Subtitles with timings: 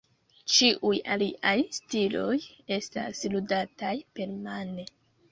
[0.51, 2.37] Ĉiuj aliaj stiloj
[2.77, 4.87] estas ludataj permane.